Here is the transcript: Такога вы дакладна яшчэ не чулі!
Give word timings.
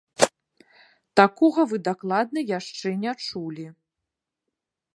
Такога 1.19 1.61
вы 1.73 1.77
дакладна 1.89 2.39
яшчэ 2.59 2.87
не 3.05 3.13
чулі! 3.27 3.67